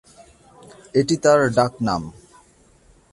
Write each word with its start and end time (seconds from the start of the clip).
এটি 0.95 1.15
তার 1.23 1.39
ডাক 1.57 1.73
নাম। 1.81 2.03